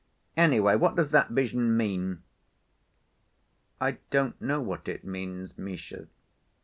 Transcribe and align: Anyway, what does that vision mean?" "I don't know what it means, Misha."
Anyway, 0.35 0.75
what 0.75 0.95
does 0.95 1.09
that 1.09 1.29
vision 1.29 1.77
mean?" 1.77 2.23
"I 3.79 3.99
don't 4.09 4.41
know 4.41 4.59
what 4.59 4.87
it 4.87 5.05
means, 5.05 5.55
Misha." 5.59 6.07